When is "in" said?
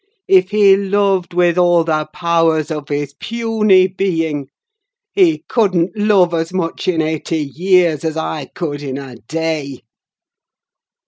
6.87-7.03, 8.81-8.97